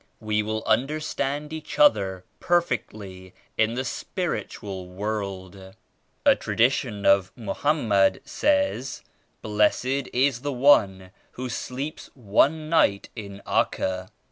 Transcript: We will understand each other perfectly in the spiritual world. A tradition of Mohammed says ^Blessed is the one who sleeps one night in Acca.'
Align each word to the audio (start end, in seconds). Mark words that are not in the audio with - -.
We 0.19 0.41
will 0.41 0.63
understand 0.65 1.53
each 1.53 1.77
other 1.77 2.23
perfectly 2.39 3.35
in 3.55 3.75
the 3.75 3.85
spiritual 3.85 4.87
world. 4.87 5.75
A 6.25 6.35
tradition 6.35 7.05
of 7.05 7.31
Mohammed 7.35 8.21
says 8.25 9.03
^Blessed 9.43 10.09
is 10.11 10.41
the 10.41 10.51
one 10.53 11.11
who 11.33 11.49
sleeps 11.49 12.09
one 12.15 12.67
night 12.67 13.09
in 13.15 13.43
Acca.' 13.45 14.09